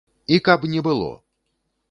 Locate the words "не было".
0.71-1.11